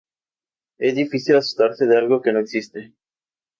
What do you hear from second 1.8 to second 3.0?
de algo que no existe.